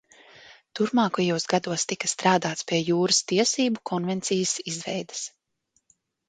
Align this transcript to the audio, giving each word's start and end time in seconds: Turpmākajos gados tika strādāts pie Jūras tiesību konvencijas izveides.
Turpmākajos 0.77 1.43
gados 1.51 1.85
tika 1.91 2.09
strādāts 2.13 2.67
pie 2.71 2.79
Jūras 2.87 3.21
tiesību 3.33 3.85
konvencijas 3.91 4.55
izveides. 4.73 5.23